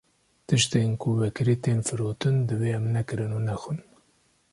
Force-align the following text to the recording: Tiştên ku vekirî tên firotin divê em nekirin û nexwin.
Tiştên 0.47 0.91
ku 1.01 1.09
vekirî 1.21 1.55
tên 1.63 1.79
firotin 1.87 2.35
divê 2.49 2.69
em 2.77 2.83
nekirin 2.95 3.31
û 3.37 3.39
nexwin. 3.47 3.79